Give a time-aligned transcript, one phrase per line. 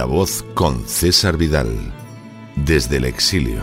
[0.00, 1.68] La voz con César Vidal,
[2.56, 3.60] desde el exilio.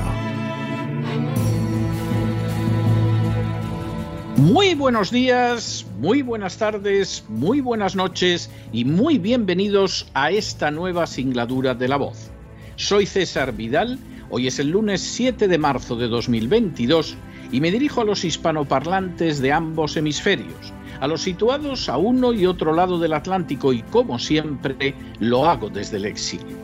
[4.36, 11.08] Muy buenos días, muy buenas tardes, muy buenas noches y muy bienvenidos a esta nueva
[11.08, 12.30] singladura de La voz.
[12.76, 13.98] Soy César Vidal,
[14.30, 17.18] hoy es el lunes 7 de marzo de 2022
[17.52, 22.46] y me dirijo a los hispanoparlantes de ambos hemisferios a los situados a uno y
[22.46, 26.58] otro lado del Atlántico y como siempre lo hago desde el exilio.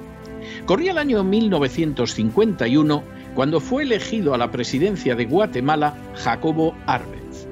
[0.66, 3.04] Corría el año 1951
[3.36, 7.48] cuando fue elegido a la presidencia de Guatemala Jacobo Arbenz.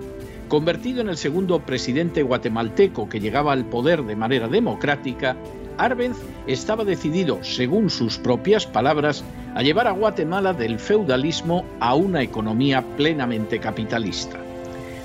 [0.48, 5.36] Convertido en el segundo presidente guatemalteco que llegaba al poder de manera democrática,
[5.78, 9.24] Arbenz estaba decidido, según sus propias palabras,
[9.56, 14.40] a llevar a Guatemala del feudalismo a una economía plenamente capitalista.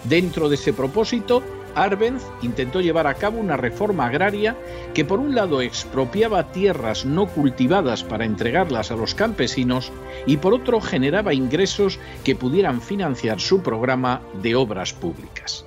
[0.04, 1.42] Dentro de ese propósito,
[1.77, 4.56] Arbenz intentó llevar a cabo una reforma agraria
[4.94, 9.92] que por un lado expropiaba tierras no cultivadas para entregarlas a los campesinos
[10.27, 15.66] y por otro generaba ingresos que pudieran financiar su programa de obras públicas.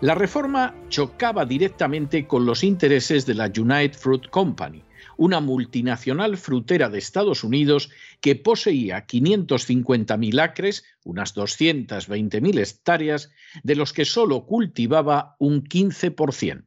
[0.00, 4.82] La reforma chocaba directamente con los intereses de la United Fruit Company,
[5.16, 13.30] una multinacional frutera de Estados Unidos que poseía 550.000 acres, unas 220.000 hectáreas,
[13.62, 16.64] de los que solo cultivaba un 15%.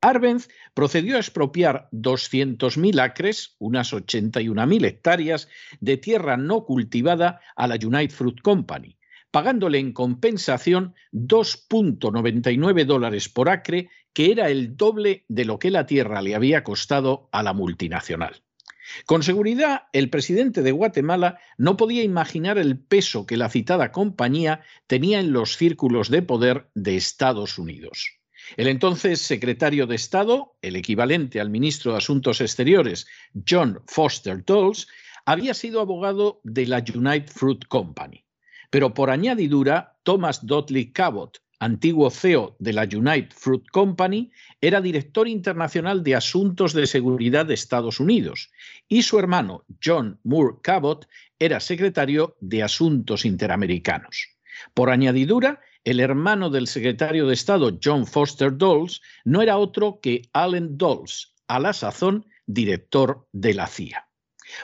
[0.00, 5.48] Arbenz procedió a expropiar 200.000 acres, unas 81.000 hectáreas,
[5.80, 8.98] de tierra no cultivada a la United Fruit Company,
[9.30, 15.84] pagándole en compensación 2.99 dólares por acre que era el doble de lo que la
[15.84, 18.42] tierra le había costado a la multinacional.
[19.04, 24.62] Con seguridad, el presidente de Guatemala no podía imaginar el peso que la citada compañía
[24.86, 28.18] tenía en los círculos de poder de Estados Unidos.
[28.56, 33.06] El entonces secretario de Estado, el equivalente al ministro de Asuntos Exteriores,
[33.46, 34.86] John Foster Dulles,
[35.26, 38.24] había sido abogado de la United Fruit Company.
[38.70, 44.30] Pero por añadidura, Thomas Dudley Cabot, antiguo CEO de la United Fruit Company,
[44.60, 48.50] era director internacional de Asuntos de Seguridad de Estados Unidos
[48.88, 51.08] y su hermano John Moore Cabot
[51.38, 54.36] era secretario de Asuntos Interamericanos.
[54.74, 60.22] Por añadidura, el hermano del secretario de Estado John Foster Dulles no era otro que
[60.32, 64.05] Allen Dulles, a la sazón director de la CIA.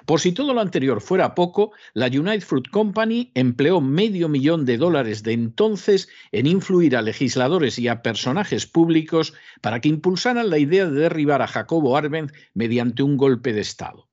[0.06, 4.76] Por si todo lo anterior fuera poco, la United Fruit Company empleó medio millón de
[4.76, 10.58] dólares de entonces en influir a legisladores y a personajes públicos para que impulsaran la
[10.58, 14.08] idea de derribar a Jacobo Arbenz mediante un golpe de Estado.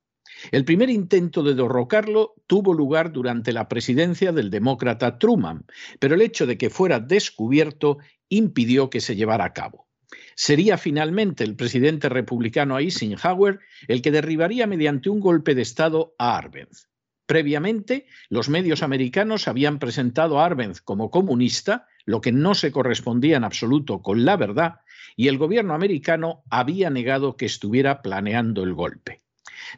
[0.51, 5.65] El primer intento de derrocarlo tuvo lugar durante la presidencia del demócrata Truman,
[5.99, 7.97] pero el hecho de que fuera descubierto
[8.29, 9.88] impidió que se llevara a cabo.
[10.35, 16.37] Sería finalmente el presidente republicano Eisenhower el que derribaría mediante un golpe de Estado a
[16.37, 16.89] Arbenz.
[17.25, 23.37] Previamente, los medios americanos habían presentado a Arbenz como comunista, lo que no se correspondía
[23.37, 24.79] en absoluto con la verdad,
[25.15, 29.21] y el gobierno americano había negado que estuviera planeando el golpe.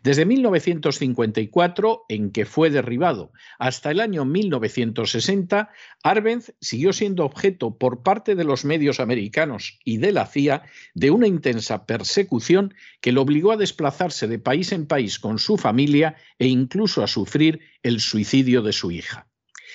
[0.04, 5.70] Desde 1954, en que fue derribado, hasta el año 1960,
[6.04, 11.12] Arbenz siguió siendo objeto por parte de los medios americanos y de la CIA de
[11.12, 16.16] una intensa persecución que lo obligó a desplazarse de país en país con su familia
[16.40, 19.28] e incluso a sufrir el suicidio de su hija.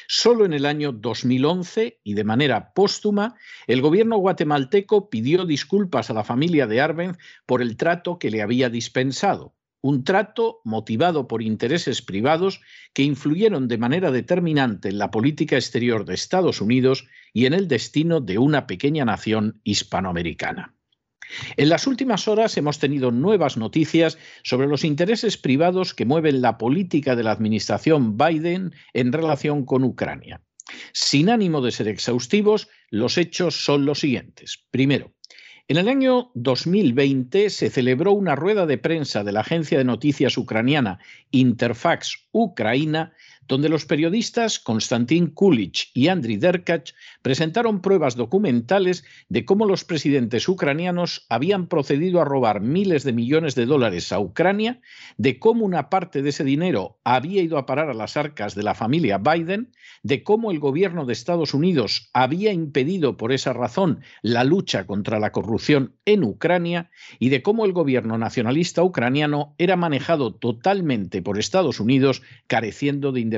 [0.09, 3.35] Solo en el año 2011 y de manera póstuma,
[3.67, 8.43] el gobierno guatemalteco pidió disculpas a la familia de Arbenz por el trato que le
[8.43, 9.57] había dispensado
[9.87, 12.61] un trato motivado por intereses privados
[12.93, 17.69] que influyeron de manera determinante en la política exterior de Estados Unidos y en el
[17.69, 20.75] destino de una pequeña nación hispanoamericana.
[21.57, 26.59] En las últimas horas hemos tenido nuevas noticias sobre los intereses privados que mueven la
[26.59, 30.43] política de la administración Biden en relación con Ucrania.
[30.93, 34.67] Sin ánimo de ser exhaustivos, los hechos son los siguientes.
[34.73, 35.15] Primero,
[35.69, 40.39] en el año 2020 se celebró una rueda de prensa de la agencia de noticias
[40.39, 41.01] ucraniana
[41.33, 43.13] Interfax Ucraina,
[43.49, 50.49] donde los periodistas Konstantin Kulich y Andriy Derkach presentaron pruebas documentales de cómo los presidentes
[50.49, 54.81] ucranianos habían procedido a robar miles de millones de dólares a Ucrania,
[55.17, 58.63] de cómo una parte de ese dinero había ido a parar a las arcas de
[58.63, 59.73] la familia Biden,
[60.03, 65.19] de cómo el gobierno de Estados Unidos había impedido por esa razón la lucha contra
[65.19, 71.39] la corrupción en Ucrania y de cómo el gobierno nacionalista ucraniano era manejado totalmente por
[71.39, 73.36] Estados Unidos careciendo de independencia.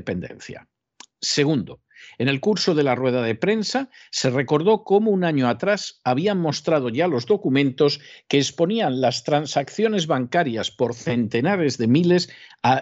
[1.21, 1.81] Segundo,
[2.19, 6.39] en el curso de la rueda de prensa se recordó cómo un año atrás habían
[6.39, 12.31] mostrado ya los documentos que exponían las transacciones bancarias por centenares de miles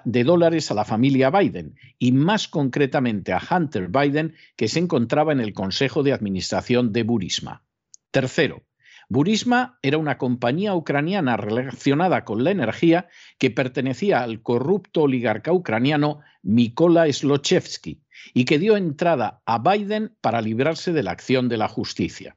[0.05, 5.33] de dólares a la familia Biden y más concretamente a Hunter Biden, que se encontraba
[5.33, 7.65] en el Consejo de Administración de Burisma.
[8.11, 8.66] Tercero,
[9.09, 13.09] Burisma era una compañía ucraniana relacionada con la energía
[13.39, 18.03] que pertenecía al corrupto oligarca ucraniano Mykola Slochevsky
[18.35, 22.37] y que dio entrada a Biden para librarse de la acción de la justicia.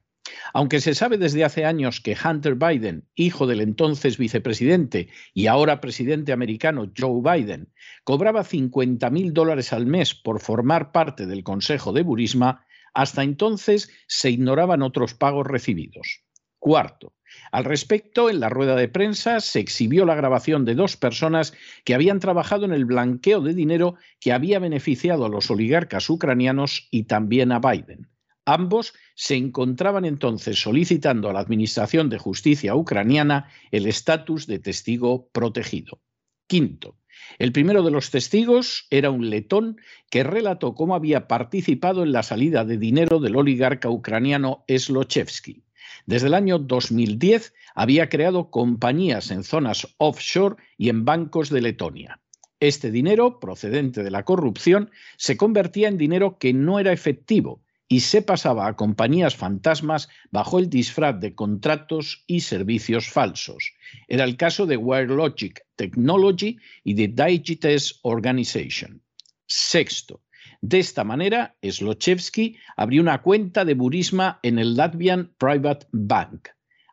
[0.52, 5.80] Aunque se sabe desde hace años que Hunter Biden, hijo del entonces vicepresidente y ahora
[5.80, 7.72] presidente americano Joe Biden,
[8.04, 12.64] cobraba 50 mil dólares al mes por formar parte del Consejo de Burisma,
[12.94, 16.22] hasta entonces se ignoraban otros pagos recibidos.
[16.60, 17.14] Cuarto,
[17.52, 21.52] al respecto, en la rueda de prensa se exhibió la grabación de dos personas
[21.84, 26.88] que habían trabajado en el blanqueo de dinero que había beneficiado a los oligarcas ucranianos
[26.90, 28.08] y también a Biden.
[28.44, 35.28] Ambos se encontraban entonces solicitando a la Administración de Justicia ucraniana el estatus de testigo
[35.32, 36.00] protegido.
[36.46, 36.96] Quinto,
[37.38, 39.80] el primero de los testigos era un letón
[40.10, 45.62] que relató cómo había participado en la salida de dinero del oligarca ucraniano Slochevsky.
[46.06, 52.20] Desde el año 2010 había creado compañías en zonas offshore y en bancos de Letonia.
[52.60, 58.00] Este dinero, procedente de la corrupción, se convertía en dinero que no era efectivo y
[58.00, 63.72] se pasaba a compañías fantasmas bajo el disfraz de contratos y servicios falsos.
[64.06, 69.02] Era el caso de WireLogic Technology y de Digites Organization.
[69.46, 70.22] Sexto,
[70.60, 76.48] de esta manera, Slochevsky abrió una cuenta de Burisma en el Latvian Private Bank.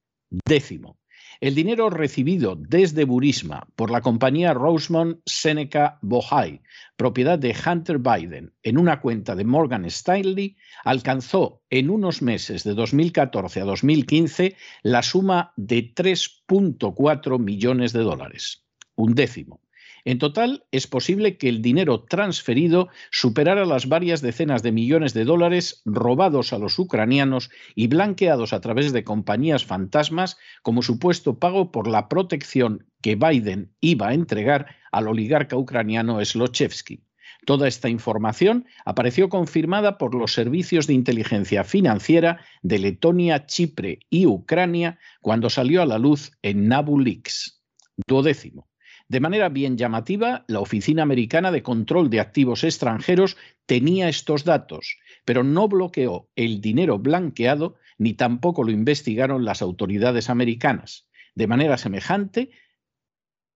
[0.45, 0.99] Décimo.
[1.39, 6.61] El dinero recibido desde Burisma por la compañía Rosemont Seneca Bohai,
[6.97, 12.73] propiedad de Hunter Biden, en una cuenta de Morgan Stanley, alcanzó en unos meses de
[12.73, 18.65] 2014 a 2015 la suma de 3.4 millones de dólares.
[18.95, 19.61] Un décimo.
[20.09, 25.23] En total, es posible que el dinero transferido superara las varias decenas de millones de
[25.23, 31.71] dólares robados a los ucranianos y blanqueados a través de compañías fantasmas como supuesto pago
[31.71, 37.03] por la protección que Biden iba a entregar al oligarca ucraniano Slochevsky.
[37.45, 44.25] Toda esta información apareció confirmada por los servicios de inteligencia financiera de Letonia, Chipre y
[44.25, 47.61] Ucrania cuando salió a la luz en Nabu Leaks.
[48.07, 48.68] Duodécimo.
[49.09, 54.99] De manera bien llamativa, la Oficina Americana de Control de Activos Extranjeros tenía estos datos,
[55.25, 61.07] pero no bloqueó el dinero blanqueado ni tampoco lo investigaron las autoridades americanas.
[61.33, 62.51] De manera semejante,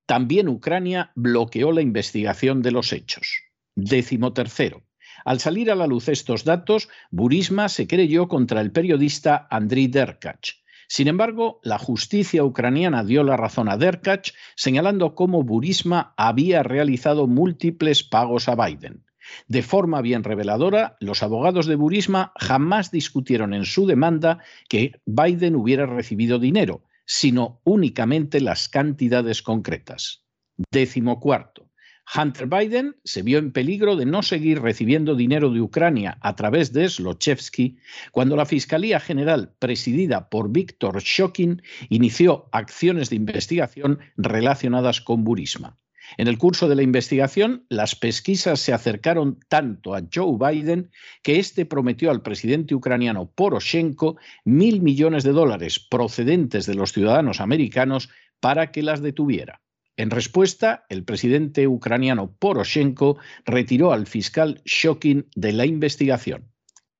[0.07, 3.43] también Ucrania bloqueó la investigación de los hechos.
[3.75, 4.83] Décimo tercero.
[5.23, 10.62] Al salir a la luz estos datos, Burisma se creyó contra el periodista Andriy Derkach.
[10.93, 17.25] Sin embargo, la justicia ucraniana dio la razón a Derkach, señalando cómo Burisma había realizado
[17.25, 19.03] múltiples pagos a Biden.
[19.47, 24.37] De forma bien reveladora, los abogados de Burisma jamás discutieron en su demanda
[24.69, 30.23] que Biden hubiera recibido dinero, sino únicamente las cantidades concretas.
[30.71, 31.71] Décimo cuarto.
[32.15, 36.73] Hunter Biden se vio en peligro de no seguir recibiendo dinero de Ucrania a través
[36.73, 37.77] de Slochevsky
[38.11, 45.77] cuando la Fiscalía General, presidida por Víctor Shokin, inició acciones de investigación relacionadas con Burisma.
[46.17, 50.91] En el curso de la investigación, las pesquisas se acercaron tanto a Joe Biden
[51.23, 57.39] que éste prometió al presidente ucraniano Poroshenko mil millones de dólares procedentes de los ciudadanos
[57.39, 59.61] americanos para que las detuviera.
[59.95, 66.51] En respuesta, el presidente ucraniano Poroshenko retiró al fiscal Shokin de la investigación.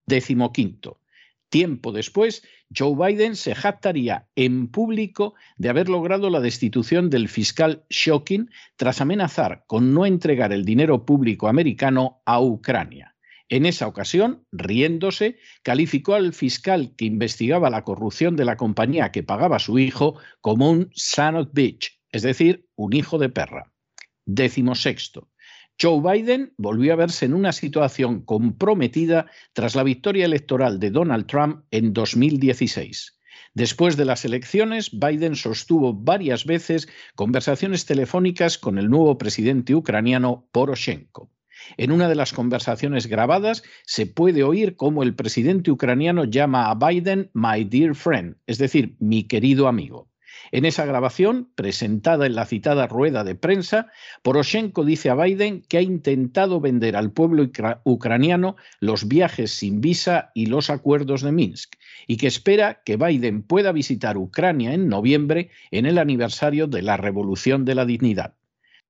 [0.05, 0.99] Décimo quinto.
[1.49, 2.43] Tiempo después,
[2.75, 9.01] Joe Biden se jactaría en público de haber logrado la destitución del fiscal Shokin tras
[9.01, 13.15] amenazar con no entregar el dinero público americano a Ucrania.
[13.49, 19.23] En esa ocasión, riéndose, calificó al fiscal que investigaba la corrupción de la compañía que
[19.23, 23.73] pagaba a su hijo como un son of bitch, es decir, un hijo de perra.
[24.25, 25.29] Décimo sexto.
[25.81, 31.25] Joe Biden volvió a verse en una situación comprometida tras la victoria electoral de Donald
[31.25, 33.17] Trump en 2016.
[33.55, 40.47] Después de las elecciones, Biden sostuvo varias veces conversaciones telefónicas con el nuevo presidente ucraniano
[40.51, 41.31] Poroshenko.
[41.77, 46.75] En una de las conversaciones grabadas se puede oír cómo el presidente ucraniano llama a
[46.75, 50.12] Biden My dear friend, es decir, mi querido amigo.
[50.51, 53.87] En esa grabación, presentada en la citada rueda de prensa,
[54.21, 57.49] Poroshenko dice a Biden que ha intentado vender al pueblo
[57.83, 61.75] ucraniano los viajes sin visa y los acuerdos de Minsk,
[62.07, 66.97] y que espera que Biden pueda visitar Ucrania en noviembre en el aniversario de la
[66.97, 68.35] Revolución de la Dignidad.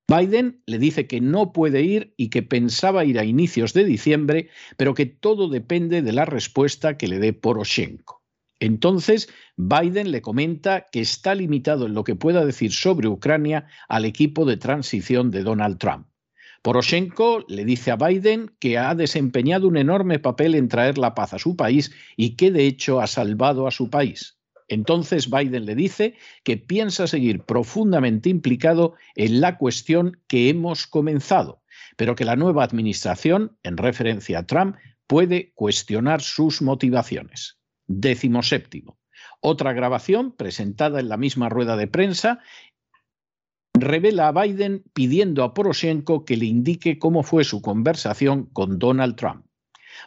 [0.07, 4.49] Biden le dice que no puede ir y que pensaba ir a inicios de diciembre,
[4.75, 8.22] pero que todo depende de la respuesta que le dé Poroshenko.
[8.63, 9.27] Entonces,
[9.57, 14.45] Biden le comenta que está limitado en lo que pueda decir sobre Ucrania al equipo
[14.45, 16.07] de transición de Donald Trump.
[16.61, 21.33] Poroshenko le dice a Biden que ha desempeñado un enorme papel en traer la paz
[21.33, 24.39] a su país y que de hecho ha salvado a su país.
[24.69, 26.15] Entonces Biden le dice
[26.45, 31.61] que piensa seguir profundamente implicado en la cuestión que hemos comenzado,
[31.97, 37.59] pero que la nueva administración, en referencia a Trump, puede cuestionar sus motivaciones.
[37.87, 38.97] Décimo séptimo.
[39.39, 42.39] Otra grabación, presentada en la misma rueda de prensa,
[43.73, 49.15] revela a Biden pidiendo a Poroshenko que le indique cómo fue su conversación con Donald
[49.15, 49.45] Trump.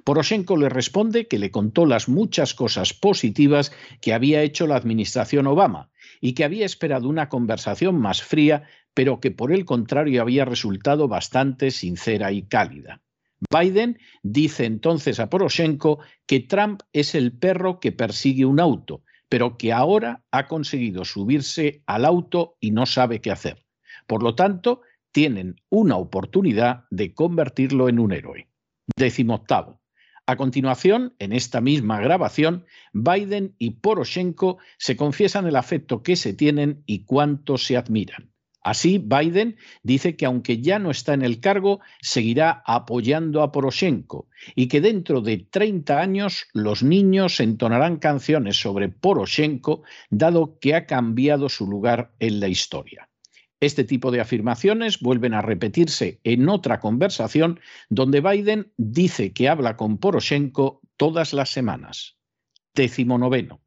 [0.05, 5.47] Poroshenko le responde que le contó las muchas cosas positivas que había hecho la administración
[5.47, 5.91] Obama
[6.21, 8.65] y que había esperado una conversación más fría,
[8.95, 13.03] pero que por el contrario había resultado bastante sincera y cálida.
[13.51, 19.57] Biden dice entonces a Poroshenko que Trump es el perro que persigue un auto pero
[19.57, 23.65] que ahora ha conseguido subirse al auto y no sabe qué hacer.
[24.07, 28.49] Por lo tanto, tienen una oportunidad de convertirlo en un héroe.
[28.97, 29.81] Décimo octavo.
[30.27, 36.35] A continuación, en esta misma grabación, Biden y Poroshenko se confiesan el afecto que se
[36.35, 38.33] tienen y cuánto se admiran.
[38.67, 44.29] Así, Biden dice que aunque ya no está en el cargo, seguirá apoyando a Poroshenko
[44.57, 50.85] y que dentro de 30 años los niños entonarán canciones sobre Poroshenko, dado que ha
[50.85, 53.09] cambiado su lugar en la historia.
[53.61, 59.77] Este tipo de afirmaciones vuelven a repetirse en otra conversación donde Biden dice que habla
[59.77, 62.17] con Poroshenko todas las semanas.
[62.75, 63.61] Décimo noveno.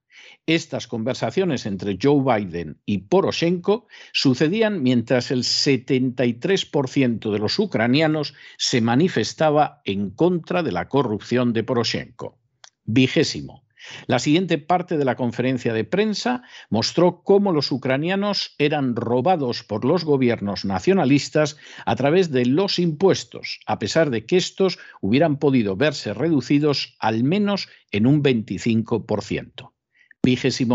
[0.49, 8.81] Estas conversaciones entre Joe Biden y Poroshenko sucedían mientras el 73% de los ucranianos se
[8.81, 12.39] manifestaba en contra de la corrupción de Poroshenko.
[12.83, 13.63] Vigésimo.
[14.07, 16.41] La siguiente parte de la conferencia de prensa
[16.71, 23.59] mostró cómo los ucranianos eran robados por los gobiernos nacionalistas a través de los impuestos,
[23.67, 29.73] a pesar de que estos hubieran podido verse reducidos al menos en un 25%.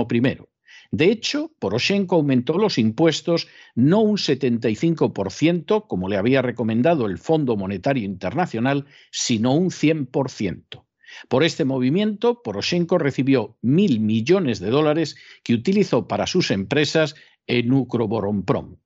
[0.09, 0.49] Primero.
[0.91, 7.57] De hecho, Poroshenko aumentó los impuestos no un 75%, como le había recomendado el Fondo
[7.57, 10.85] Monetario Internacional, sino un 100%.
[11.29, 17.15] Por este movimiento, Poroshenko recibió mil millones de dólares que utilizó para sus empresas
[17.47, 18.77] en Ukroboromprom.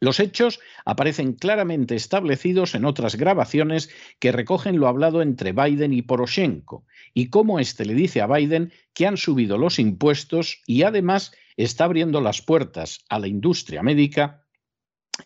[0.00, 6.02] Los hechos aparecen claramente establecidos en otras grabaciones que recogen lo hablado entre Biden y
[6.02, 11.32] Poroshenko, y cómo éste le dice a Biden que han subido los impuestos y además
[11.56, 14.44] está abriendo las puertas a la industria médica,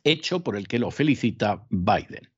[0.05, 2.31] hecho por el que lo felicita Biden.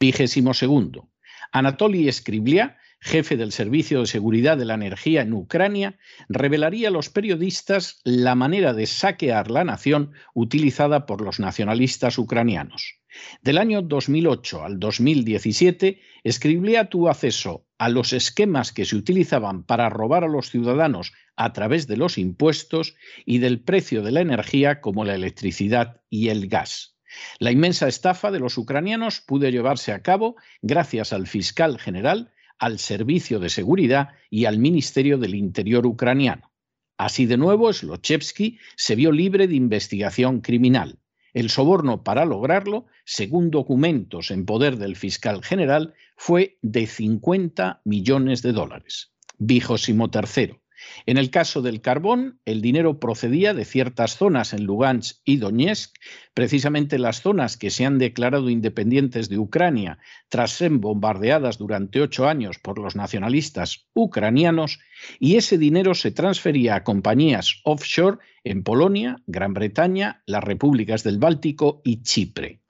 [0.00, 1.10] Vigésimo segundo.
[1.52, 7.08] Anatoly Scriblia jefe del Servicio de Seguridad de la Energía en Ucrania, revelaría a los
[7.08, 12.98] periodistas la manera de saquear la nación utilizada por los nacionalistas ucranianos.
[13.42, 16.00] Del año 2008 al 2017,
[16.30, 21.52] Scriblia tuvo acceso a los esquemas que se utilizaban para robar a los ciudadanos a
[21.52, 26.48] través de los impuestos y del precio de la energía como la electricidad y el
[26.48, 26.96] gas.
[27.38, 32.78] La inmensa estafa de los ucranianos pudo llevarse a cabo gracias al fiscal general al
[32.78, 36.52] Servicio de Seguridad y al Ministerio del Interior ucraniano.
[36.96, 40.98] Así de nuevo, Slochevsky se vio libre de investigación criminal.
[41.32, 48.42] El soborno para lograrlo, según documentos en poder del fiscal general, fue de 50 millones
[48.42, 49.12] de dólares.
[49.38, 50.60] Vigésimo tercero.
[51.06, 55.94] En el caso del carbón, el dinero procedía de ciertas zonas en Lugansk y Donetsk,
[56.34, 62.28] precisamente las zonas que se han declarado independientes de Ucrania tras ser bombardeadas durante ocho
[62.28, 64.80] años por los nacionalistas ucranianos,
[65.18, 71.18] y ese dinero se transfería a compañías offshore en Polonia, Gran Bretaña, las repúblicas del
[71.18, 72.60] Báltico y Chipre.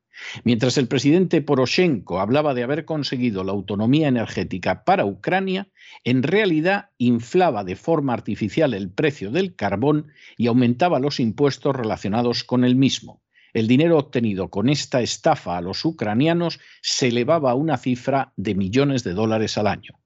[0.45, 5.69] Mientras el presidente Poroshenko hablaba de haber conseguido la autonomía energética para Ucrania,
[6.05, 12.45] en realidad inflaba de forma artificial el precio del carbón y aumentaba los impuestos relacionados
[12.45, 13.23] con el mismo.
[13.55, 18.55] El dinero obtenido con esta estafa a los ucranianos se elevaba a una cifra de
[18.55, 19.99] millones de dólares al año.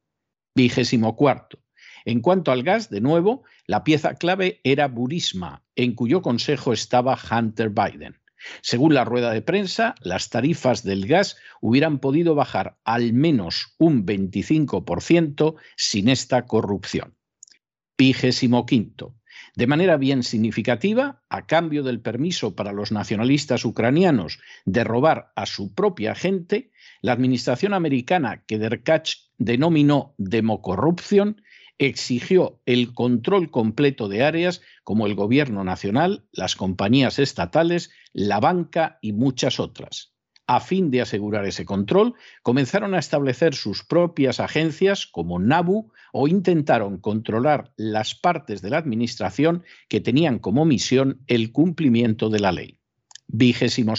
[0.54, 1.58] Vigésimo cuarto.
[2.04, 7.18] En cuanto al gas, de nuevo, la pieza clave era Burisma, en cuyo consejo estaba
[7.30, 8.21] Hunter Biden.
[8.60, 14.06] Según la rueda de prensa, las tarifas del gas hubieran podido bajar al menos un
[14.06, 17.16] 25% sin esta corrupción.
[17.96, 19.14] Vigésimo quinto.
[19.54, 25.46] De manera bien significativa, a cambio del permiso para los nacionalistas ucranianos de robar a
[25.46, 26.70] su propia gente,
[27.02, 31.42] la administración americana que Derkach denominó democorrupción
[31.86, 38.98] exigió el control completo de áreas como el gobierno nacional, las compañías estatales, la banca
[39.00, 40.12] y muchas otras.
[40.46, 46.28] A fin de asegurar ese control, comenzaron a establecer sus propias agencias como NABU o
[46.28, 52.52] intentaron controlar las partes de la administración que tenían como misión el cumplimiento de la
[52.52, 52.80] ley.
[53.28, 53.94] Vigésimo.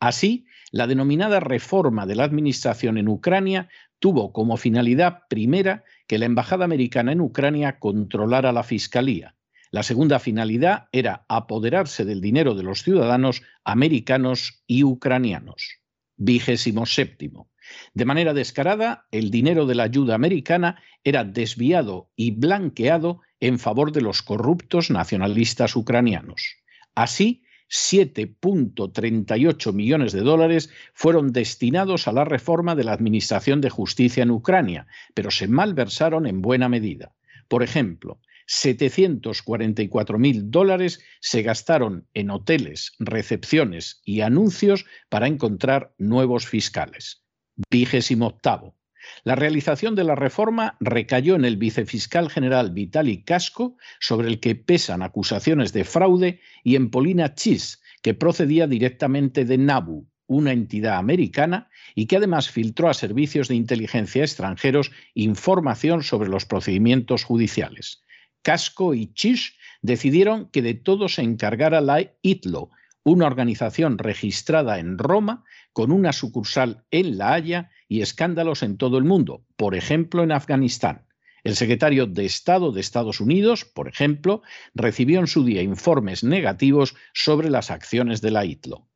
[0.00, 6.26] Así, la denominada reforma de la administración en Ucrania tuvo como finalidad primera que la
[6.26, 9.34] Embajada Americana en Ucrania controlara la Fiscalía.
[9.70, 15.80] La segunda finalidad era apoderarse del dinero de los ciudadanos americanos y ucranianos.
[16.16, 17.50] Vigésimo séptimo.
[17.92, 23.92] De manera descarada, el dinero de la ayuda americana era desviado y blanqueado en favor
[23.92, 26.56] de los corruptos nacionalistas ucranianos.
[26.94, 34.22] Así, 7.38 millones de dólares fueron destinados a la reforma de la Administración de Justicia
[34.22, 37.12] en Ucrania, pero se malversaron en buena medida.
[37.48, 46.46] Por ejemplo, 744 mil dólares se gastaron en hoteles, recepciones y anuncios para encontrar nuevos
[46.46, 47.22] fiscales.
[47.70, 48.77] Vigésimo octavo.
[49.24, 54.54] La realización de la reforma recayó en el vicefiscal general Vitali Casco, sobre el que
[54.54, 60.96] pesan acusaciones de fraude, y en Polina Chis, que procedía directamente de NABU, una entidad
[60.96, 68.02] americana, y que además filtró a servicios de inteligencia extranjeros información sobre los procedimientos judiciales.
[68.42, 72.70] Casco y Chis decidieron que de todo se encargara la ITLO,
[73.04, 78.98] una organización registrada en Roma con una sucursal en La Haya y escándalos en todo
[78.98, 81.06] el mundo, por ejemplo en Afganistán.
[81.44, 84.42] El secretario de Estado de Estados Unidos, por ejemplo,
[84.74, 88.88] recibió en su día informes negativos sobre las acciones de la ITLO.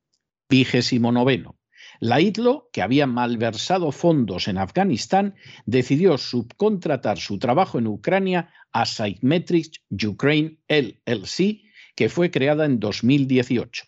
[0.49, 1.59] Vigésimo noveno.
[2.01, 8.87] La ITLO, que había malversado fondos en Afganistán, decidió subcontratar su trabajo en Ucrania a
[8.87, 11.63] Psychmetrics Ukraine LLC,
[11.95, 13.85] que fue creada en 2018.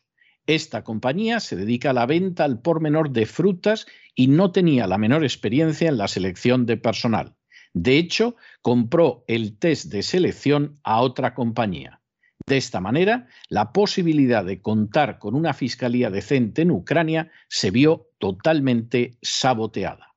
[0.47, 4.87] Esta compañía se dedica a la venta al por menor de frutas y no tenía
[4.87, 7.35] la menor experiencia en la selección de personal.
[7.73, 12.01] De hecho, compró el test de selección a otra compañía.
[12.47, 18.11] De esta manera, la posibilidad de contar con una fiscalía decente en Ucrania se vio
[18.19, 20.15] totalmente saboteada.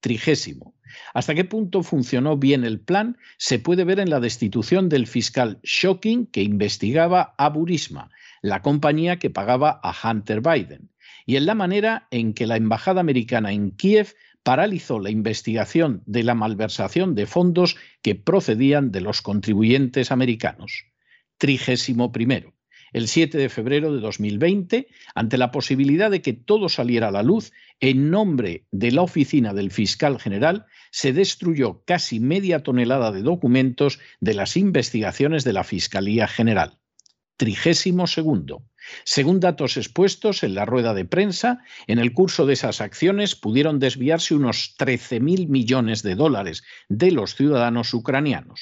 [0.00, 0.74] Trigésimo.
[1.14, 3.16] ¿Hasta qué punto funcionó bien el plan?
[3.36, 8.10] Se puede ver en la destitución del fiscal Shocking que investigaba a Burisma,
[8.42, 10.90] la compañía que pagaba a Hunter Biden,
[11.26, 16.22] y en la manera en que la embajada americana en Kiev paralizó la investigación de
[16.22, 20.84] la malversación de fondos que procedían de los contribuyentes americanos.
[21.36, 22.54] Trigésimo primero.
[22.92, 27.22] El 7 de febrero de 2020, ante la posibilidad de que todo saliera a la
[27.22, 33.22] luz, en nombre de la oficina del fiscal general, se destruyó casi media tonelada de
[33.22, 36.77] documentos de las investigaciones de la Fiscalía General.
[37.38, 38.64] Trigésimo segundo.
[39.04, 43.78] Según datos expuestos en la rueda de prensa, en el curso de esas acciones pudieron
[43.78, 48.60] desviarse unos 13.000 millones de dólares de los ciudadanos ucranianos.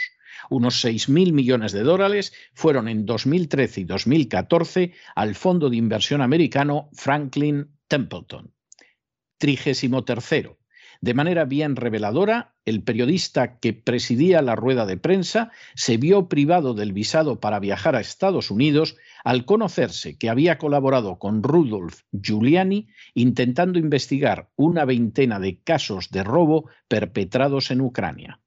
[0.51, 6.91] Unos 6.000 millones de dólares fueron en 2013 y 2014 al fondo de inversión americano
[6.93, 8.53] Franklin Templeton.
[9.39, 10.59] Trigésimo tercero.
[11.01, 16.75] De manera bien reveladora, el periodista que presidía la rueda de prensa se vio privado
[16.75, 22.89] del visado para viajar a Estados Unidos al conocerse que había colaborado con Rudolf Giuliani
[23.15, 28.41] intentando investigar una veintena de casos de robo perpetrados en Ucrania.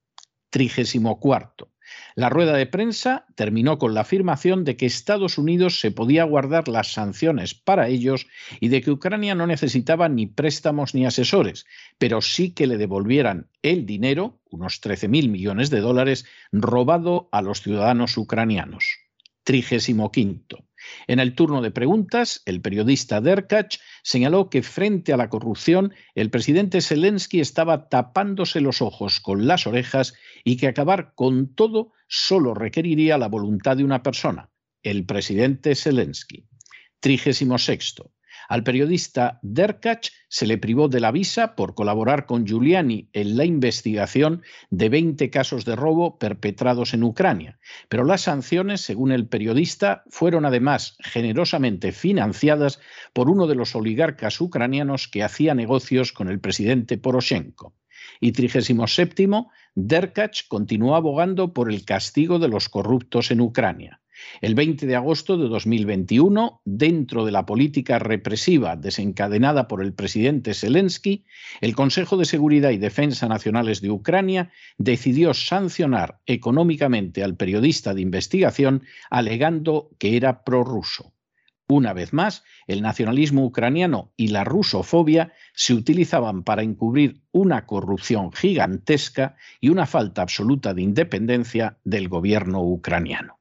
[0.50, 1.69] Trigésimo cuarto.
[2.14, 6.68] La rueda de prensa terminó con la afirmación de que Estados Unidos se podía guardar
[6.68, 8.26] las sanciones para ellos
[8.60, 11.66] y de que Ucrania no necesitaba ni préstamos ni asesores,
[11.98, 17.62] pero sí que le devolvieran el dinero, unos 13.000 millones de dólares, robado a los
[17.62, 18.98] ciudadanos ucranianos.
[19.44, 20.69] Trigésimo quinto.
[21.06, 26.30] En el turno de preguntas, el periodista Derkach señaló que frente a la corrupción, el
[26.30, 30.14] presidente Zelensky estaba tapándose los ojos con las orejas
[30.44, 34.50] y que acabar con todo solo requeriría la voluntad de una persona,
[34.82, 36.46] el presidente Zelensky.
[37.00, 38.12] Trigésimo sexto.
[38.50, 43.44] Al periodista Derkach se le privó de la visa por colaborar con Giuliani en la
[43.44, 47.60] investigación de 20 casos de robo perpetrados en Ucrania.
[47.88, 52.80] Pero las sanciones, según el periodista, fueron además generosamente financiadas
[53.12, 57.76] por uno de los oligarcas ucranianos que hacía negocios con el presidente Poroshenko.
[58.18, 59.30] Y 37.
[59.76, 63.99] Derkach continuó abogando por el castigo de los corruptos en Ucrania.
[64.40, 70.54] El 20 de agosto de 2021, dentro de la política represiva desencadenada por el presidente
[70.54, 71.24] Zelensky,
[71.60, 78.02] el Consejo de Seguridad y Defensa Nacionales de Ucrania decidió sancionar económicamente al periodista de
[78.02, 81.12] investigación alegando que era prorruso.
[81.70, 88.32] Una vez más, el nacionalismo ucraniano y la rusofobia se utilizaban para encubrir una corrupción
[88.32, 93.39] gigantesca y una falta absoluta de independencia del gobierno ucraniano.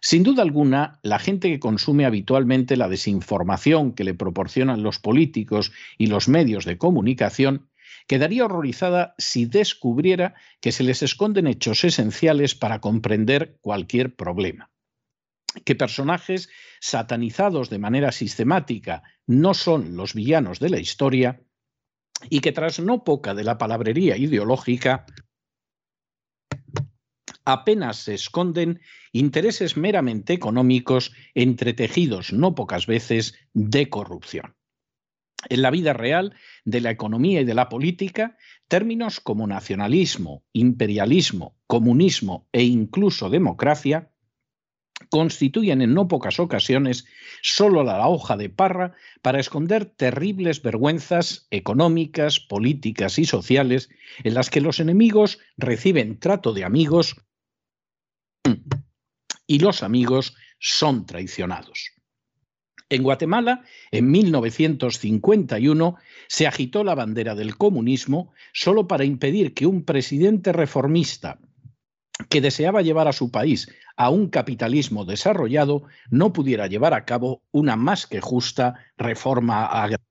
[0.00, 5.72] Sin duda alguna, la gente que consume habitualmente la desinformación que le proporcionan los políticos
[5.96, 7.68] y los medios de comunicación
[8.06, 14.70] quedaría horrorizada si descubriera que se les esconden hechos esenciales para comprender cualquier problema.
[15.64, 16.48] Que personajes
[16.80, 21.40] satanizados de manera sistemática no son los villanos de la historia
[22.30, 25.06] y que tras no poca de la palabrería ideológica
[27.48, 34.54] apenas se esconden intereses meramente económicos entretejidos no pocas veces de corrupción.
[35.48, 36.34] En la vida real
[36.66, 38.36] de la economía y de la política,
[38.68, 44.12] términos como nacionalismo, imperialismo, comunismo e incluso democracia
[45.10, 47.06] constituyen en no pocas ocasiones
[47.40, 53.88] solo la hoja de parra para esconder terribles vergüenzas económicas, políticas y sociales
[54.22, 57.16] en las que los enemigos reciben trato de amigos
[59.46, 61.92] y los amigos son traicionados.
[62.90, 65.96] En Guatemala, en 1951,
[66.28, 71.38] se agitó la bandera del comunismo solo para impedir que un presidente reformista
[72.30, 77.42] que deseaba llevar a su país a un capitalismo desarrollado no pudiera llevar a cabo
[77.50, 80.04] una más que justa reforma agraria.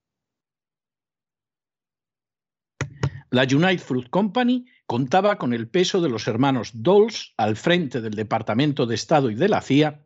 [3.30, 8.14] La United Fruit Company contaba con el peso de los hermanos Dols al frente del
[8.14, 10.02] Departamento de Estado y de la CIA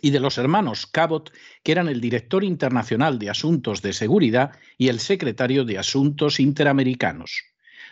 [0.00, 4.88] y de los hermanos Cabot, que eran el director internacional de Asuntos de Seguridad y
[4.88, 7.44] el secretario de Asuntos Interamericanos.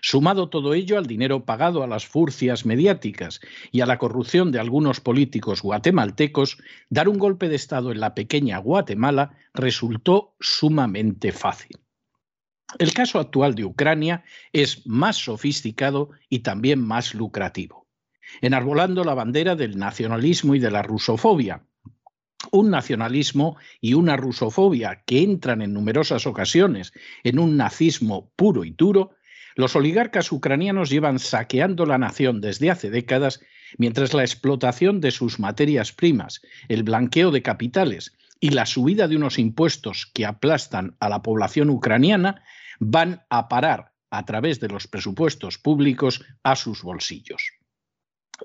[0.02, 4.58] Sumado todo ello al dinero pagado a las furcias mediáticas y a la corrupción de
[4.58, 11.78] algunos políticos guatemaltecos, dar un golpe de Estado en la pequeña Guatemala resultó sumamente fácil.
[12.78, 17.86] El caso actual de Ucrania es más sofisticado y también más lucrativo.
[18.42, 21.64] enarbolando la bandera del nacionalismo y de la rusofobia,
[22.52, 26.92] un nacionalismo y una rusofobia que entran en numerosas ocasiones
[27.24, 29.16] en un nazismo puro y duro,
[29.56, 33.40] los oligarcas ucranianos llevan saqueando la nación desde hace décadas,
[33.78, 39.16] mientras la explotación de sus materias primas, el blanqueo de capitales y la subida de
[39.16, 42.42] unos impuestos que aplastan a la población ucraniana
[42.80, 47.52] van a parar a través de los presupuestos públicos a sus bolsillos.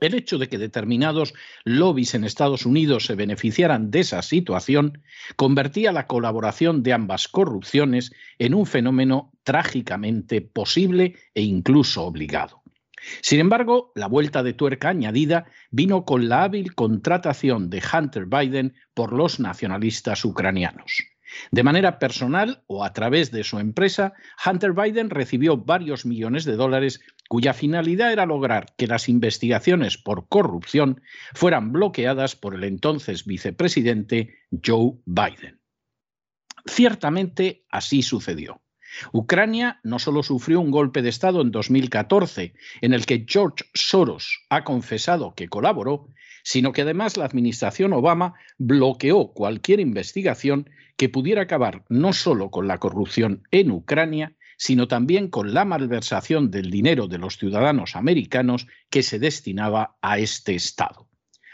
[0.02, 5.02] El hecho de que determinados lobbies en Estados Unidos se beneficiaran de esa situación
[5.38, 12.62] convertía la colaboración de ambas corrupciones en un fenómeno trágicamente posible e incluso obligado.
[13.22, 18.74] Sin embargo, la vuelta de tuerca añadida vino con la hábil contratación de Hunter Biden
[18.94, 21.15] por los nacionalistas ucranianos.
[21.52, 24.14] De manera personal o a través de su empresa,
[24.46, 30.28] Hunter Biden recibió varios millones de dólares cuya finalidad era lograr que las investigaciones por
[30.28, 31.02] corrupción
[31.34, 35.60] fueran bloqueadas por el entonces vicepresidente Joe Biden.
[36.66, 38.62] Ciertamente así sucedió.
[39.12, 44.46] Ucrania no solo sufrió un golpe de Estado en 2014, en el que George Soros
[44.50, 46.08] ha confesado que colaboró,
[46.46, 52.68] sino que además la administración Obama bloqueó cualquier investigación que pudiera acabar no solo con
[52.68, 58.68] la corrupción en Ucrania, sino también con la malversación del dinero de los ciudadanos americanos
[58.92, 61.10] que se destinaba a este Estado.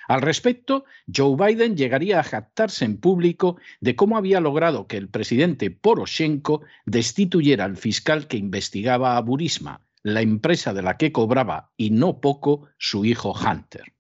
[0.10, 5.08] Al respecto, Joe Biden llegaría a jactarse en público de cómo había logrado que el
[5.08, 11.72] presidente Poroshenko destituyera al fiscal que investigaba a Burisma, la empresa de la que cobraba,
[11.78, 13.94] y no poco, su hijo Hunter.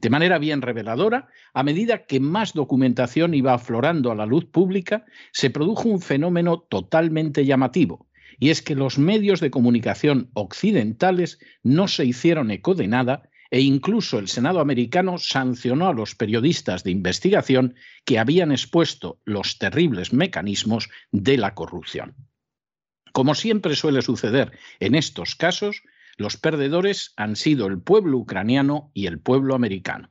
[0.00, 5.04] De manera bien reveladora, a medida que más documentación iba aflorando a la luz pública,
[5.32, 11.88] se produjo un fenómeno totalmente llamativo, y es que los medios de comunicación occidentales no
[11.88, 16.90] se hicieron eco de nada e incluso el Senado americano sancionó a los periodistas de
[16.90, 17.74] investigación
[18.04, 22.14] que habían expuesto los terribles mecanismos de la corrupción.
[23.12, 25.82] Como siempre suele suceder en estos casos,
[26.18, 30.10] los perdedores han sido el pueblo ucraniano y el pueblo americano.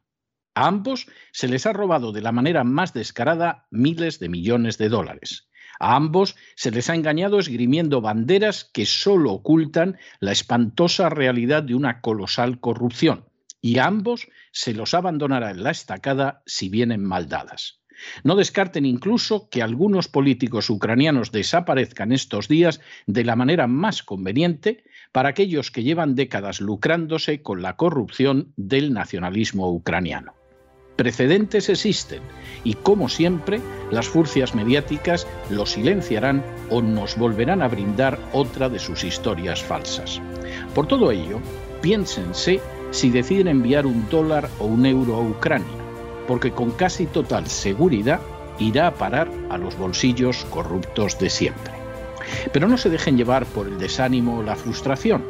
[0.55, 4.89] A ambos se les ha robado de la manera más descarada miles de millones de
[4.89, 5.49] dólares.
[5.79, 11.75] A ambos se les ha engañado esgrimiendo banderas que solo ocultan la espantosa realidad de
[11.75, 13.25] una colosal corrupción,
[13.61, 17.81] y a ambos se los abandonará en la estacada si vienen mal dadas.
[18.23, 24.83] No descarten incluso que algunos políticos ucranianos desaparezcan estos días de la manera más conveniente
[25.11, 30.33] para aquellos que llevan décadas lucrándose con la corrupción del nacionalismo ucraniano.
[30.95, 32.21] Precedentes existen
[32.63, 38.79] y, como siempre, las furcias mediáticas los silenciarán o nos volverán a brindar otra de
[38.79, 40.19] sus historias falsas.
[40.73, 41.39] Por todo ello,
[41.81, 45.87] piénsense si deciden enviar un dólar o un euro a Ucrania
[46.27, 48.19] porque con casi total seguridad
[48.59, 51.76] irá a parar a los bolsillos corruptos de siempre.
[52.51, 55.23] Pero no se dejen llevar por el desánimo o la frustración.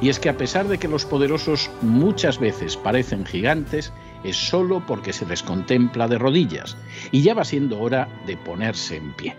[0.00, 3.92] Y es que a pesar de que los poderosos muchas veces parecen gigantes,
[4.24, 6.76] es solo porque se les contempla de rodillas
[7.10, 9.36] y ya va siendo hora de ponerse en pie.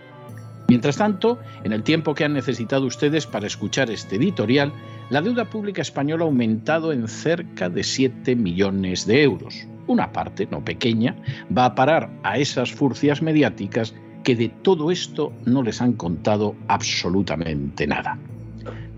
[0.68, 4.72] Mientras tanto, en el tiempo que han necesitado ustedes para escuchar este editorial,
[5.10, 10.48] la deuda pública española ha aumentado en cerca de 7 millones de euros, una parte,
[10.50, 11.16] no pequeña,
[11.56, 16.54] va a parar a esas furcias mediáticas que de todo esto no les han contado
[16.68, 18.18] absolutamente nada.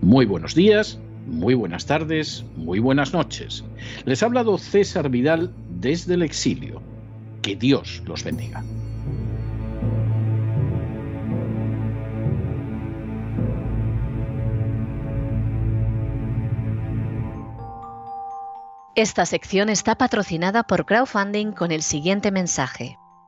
[0.01, 3.63] Muy buenos días, muy buenas tardes, muy buenas noches.
[4.05, 6.81] Les ha hablado César Vidal desde el exilio.
[7.41, 8.63] Que Dios los bendiga.
[18.95, 22.97] Esta sección está patrocinada por crowdfunding con el siguiente mensaje.